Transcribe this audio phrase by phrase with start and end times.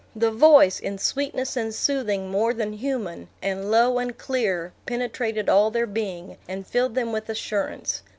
[0.15, 5.69] The voice, in sweetness and soothing more than human, and low and clear, penetrated all
[5.69, 8.01] their being, and filled them with assurance.